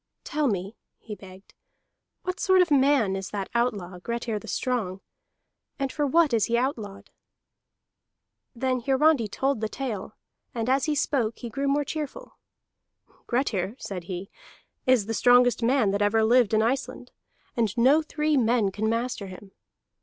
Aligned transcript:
"Tell 0.23 0.47
me," 0.47 0.75
he 0.97 1.13
begged, 1.13 1.53
"what 2.23 2.39
sort 2.39 2.63
of 2.63 2.71
man 2.71 3.15
is 3.15 3.29
that 3.29 3.49
outlaw 3.53 3.99
Grettir 3.99 4.39
the 4.39 4.47
Strong, 4.47 4.99
and 5.77 5.91
for 5.91 6.07
what 6.07 6.33
is 6.33 6.45
he 6.45 6.57
outlawed?" 6.57 7.11
Then 8.55 8.79
Hiarandi 8.79 9.27
told 9.27 9.61
the 9.61 9.69
tale, 9.69 10.15
and 10.55 10.67
as 10.69 10.85
he 10.85 10.95
spoke 10.95 11.37
he 11.37 11.51
grew 11.51 11.67
more 11.67 11.85
cheerful. 11.85 12.39
"Grettir," 13.27 13.75
said 13.77 14.05
he, 14.05 14.31
"is 14.87 15.05
the 15.05 15.13
strongest 15.13 15.61
man 15.61 15.91
that 15.91 16.01
ever 16.01 16.23
lived 16.23 16.55
in 16.55 16.63
Iceland, 16.63 17.11
and 17.55 17.77
no 17.77 18.01
three 18.01 18.35
men 18.35 18.71
can 18.71 18.89
master 18.89 19.27
him. 19.27 19.51